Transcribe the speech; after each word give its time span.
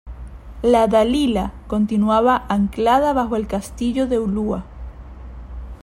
"la 0.63 0.87
Dalila" 0.87 1.51
continuaba 1.67 2.47
anclada 2.49 3.13
bajo 3.13 3.35
el 3.35 3.45
Castillo 3.45 4.07
de 4.07 4.17
Ulua, 4.17 4.65